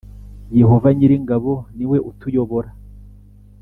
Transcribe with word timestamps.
Yehova 0.59 0.87
nyir 0.95 1.11
ingabo 1.19 1.51
ni 1.75 1.85
we 1.89 1.97
utuyobora 2.09 2.69